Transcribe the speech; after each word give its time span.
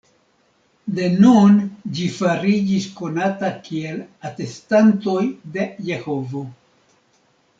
De 0.99 1.03
nun 1.23 1.57
ĝi 1.97 2.05
fariĝis 2.13 2.87
konata 3.01 3.51
kiel 3.67 4.01
"Atestantoj 4.31 5.21
de 5.59 5.67
Jehovo". 5.91 6.43